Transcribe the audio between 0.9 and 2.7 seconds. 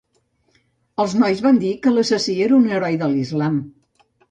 Els nois van dir que l'assassí era un